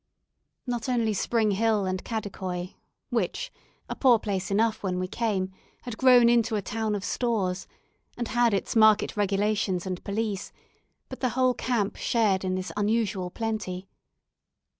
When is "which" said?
3.11-3.53